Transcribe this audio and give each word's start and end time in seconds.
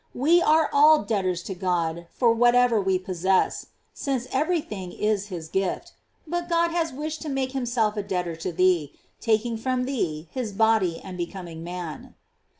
We 0.15 0.41
are 0.41 0.67
all 0.73 1.03
debtors 1.03 1.43
to 1.43 1.53
God 1.53 2.07
for 2.09 2.33
whatever 2.33 2.81
we 2.81 2.97
possess, 2.97 3.67
since 3.93 4.25
every 4.31 4.59
thing 4.59 4.91
is 4.91 5.27
his 5.27 5.47
gift; 5.47 5.93
but 6.25 6.49
God 6.49 6.71
has 6.71 6.91
wished 6.91 7.21
to 7.21 7.29
make 7.29 7.51
himself 7.51 7.95
a 7.95 8.01
debtor 8.01 8.35
to 8.37 8.51
thee, 8.51 8.93
taking 9.19 9.57
from 9.57 9.85
thee 9.85 10.27
his 10.31 10.53
body 10.53 10.99
and 11.03 11.17
becoming 11.19 11.63
man. 11.63 12.15